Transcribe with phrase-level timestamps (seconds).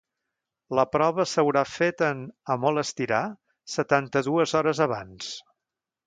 [0.77, 3.21] La prova s’haurà d’haver fet en, a molt estirar,
[3.73, 5.29] setanta-dues hores abans.